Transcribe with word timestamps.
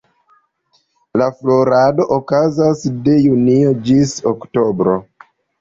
La 1.21 1.27
florado 1.41 2.07
okazas 2.17 2.83
de 3.09 3.15
junio 3.27 3.77
ĝis 3.91 4.19
oktobro. 4.37 5.01